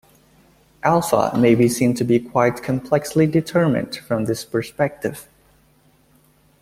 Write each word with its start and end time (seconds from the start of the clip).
Alpha 0.81 1.31
may 1.37 1.53
be 1.53 1.69
seen 1.69 1.93
to 1.93 2.03
be 2.03 2.19
quite 2.19 2.63
complexly 2.63 3.27
determined 3.27 3.97
from 3.97 4.25
this 4.25 4.43
perspective. 4.43 5.27